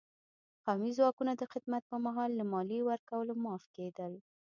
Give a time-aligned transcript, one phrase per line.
[0.65, 4.13] قومي ځواکونه د خدمت په مهال له مالیې ورکولو معاف کېدل.